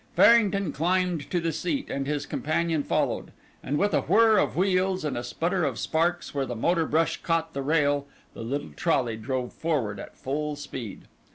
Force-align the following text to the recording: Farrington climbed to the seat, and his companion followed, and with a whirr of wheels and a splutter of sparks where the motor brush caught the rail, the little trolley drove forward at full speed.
Farrington 0.15 0.71
climbed 0.71 1.29
to 1.29 1.39
the 1.39 1.51
seat, 1.51 1.91
and 1.91 2.07
his 2.07 2.25
companion 2.25 2.81
followed, 2.81 3.31
and 3.61 3.77
with 3.77 3.93
a 3.93 4.01
whirr 4.01 4.39
of 4.39 4.55
wheels 4.57 5.05
and 5.05 5.15
a 5.15 5.23
splutter 5.23 5.63
of 5.63 5.77
sparks 5.77 6.33
where 6.33 6.47
the 6.47 6.55
motor 6.55 6.87
brush 6.87 7.21
caught 7.21 7.53
the 7.53 7.61
rail, 7.61 8.07
the 8.33 8.41
little 8.41 8.71
trolley 8.75 9.15
drove 9.15 9.53
forward 9.53 9.99
at 9.99 10.17
full 10.17 10.55
speed. 10.55 11.03